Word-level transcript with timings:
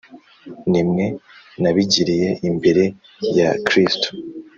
ni 0.71 0.81
mwe 0.89 1.05
nabigiriye 1.61 2.29
imbere 2.49 2.83
ya 3.37 3.49
Kristo 3.67 4.07